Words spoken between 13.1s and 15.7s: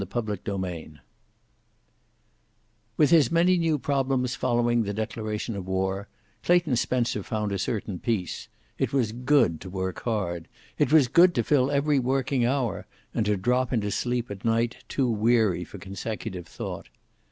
and to drop into sleep at night too weary